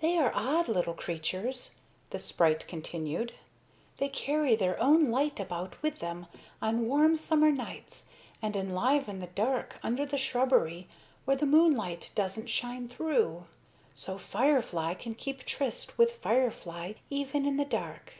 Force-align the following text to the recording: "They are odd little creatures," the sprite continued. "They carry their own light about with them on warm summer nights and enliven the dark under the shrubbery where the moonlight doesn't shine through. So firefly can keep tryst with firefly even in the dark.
"They 0.00 0.18
are 0.18 0.32
odd 0.34 0.66
little 0.66 0.92
creatures," 0.94 1.76
the 2.10 2.18
sprite 2.18 2.66
continued. 2.66 3.32
"They 3.98 4.08
carry 4.08 4.56
their 4.56 4.76
own 4.82 5.08
light 5.12 5.38
about 5.38 5.80
with 5.84 6.00
them 6.00 6.26
on 6.60 6.88
warm 6.88 7.14
summer 7.14 7.52
nights 7.52 8.06
and 8.42 8.56
enliven 8.56 9.20
the 9.20 9.28
dark 9.28 9.76
under 9.80 10.04
the 10.04 10.18
shrubbery 10.18 10.88
where 11.26 11.36
the 11.36 11.46
moonlight 11.46 12.10
doesn't 12.16 12.48
shine 12.48 12.88
through. 12.88 13.46
So 13.94 14.18
firefly 14.18 14.94
can 14.94 15.14
keep 15.14 15.44
tryst 15.44 15.96
with 15.96 16.10
firefly 16.16 16.94
even 17.08 17.46
in 17.46 17.56
the 17.56 17.64
dark. 17.64 18.14